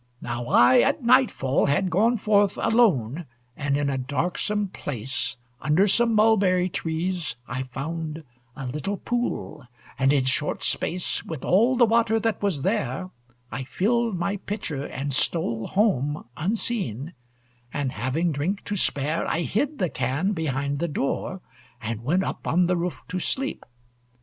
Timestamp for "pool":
8.97-9.67